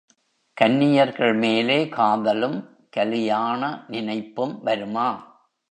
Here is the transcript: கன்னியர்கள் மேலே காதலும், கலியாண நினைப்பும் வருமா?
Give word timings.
கன்னியர்கள் 0.61 1.33
மேலே 1.33 1.87
காதலும், 1.87 2.57
கலியாண 2.89 3.83
நினைப்பும் 3.87 4.63
வருமா? 4.63 5.09